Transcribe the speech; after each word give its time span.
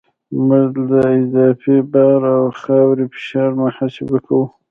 موږ 0.47 0.71
د 0.89 0.91
اضافي 1.19 1.77
بار 1.91 2.21
او 2.37 2.45
خاورې 2.61 3.05
فشار 3.13 3.49
محاسبه 3.63 4.17
کوو 4.25 4.45